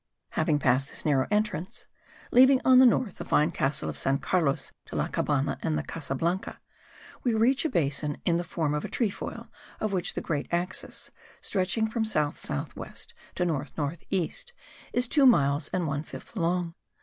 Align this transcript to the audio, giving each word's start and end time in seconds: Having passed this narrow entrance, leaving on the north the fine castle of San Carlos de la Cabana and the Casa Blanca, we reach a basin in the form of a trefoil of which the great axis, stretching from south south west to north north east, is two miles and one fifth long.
Having 0.31 0.57
passed 0.57 0.89
this 0.89 1.05
narrow 1.05 1.27
entrance, 1.29 1.85
leaving 2.31 2.59
on 2.65 2.79
the 2.79 2.87
north 2.87 3.19
the 3.19 3.23
fine 3.23 3.51
castle 3.51 3.87
of 3.87 3.99
San 3.99 4.17
Carlos 4.17 4.71
de 4.87 4.95
la 4.95 5.07
Cabana 5.07 5.59
and 5.61 5.77
the 5.77 5.83
Casa 5.83 6.15
Blanca, 6.15 6.59
we 7.23 7.35
reach 7.35 7.65
a 7.65 7.69
basin 7.69 8.17
in 8.25 8.37
the 8.37 8.43
form 8.43 8.73
of 8.73 8.83
a 8.83 8.87
trefoil 8.89 9.47
of 9.79 9.93
which 9.93 10.15
the 10.15 10.19
great 10.21 10.47
axis, 10.51 11.11
stretching 11.39 11.87
from 11.87 12.03
south 12.03 12.39
south 12.39 12.75
west 12.75 13.13
to 13.35 13.45
north 13.45 13.73
north 13.77 14.03
east, 14.09 14.53
is 14.91 15.07
two 15.07 15.27
miles 15.27 15.67
and 15.67 15.85
one 15.85 16.01
fifth 16.01 16.35
long. 16.35 16.73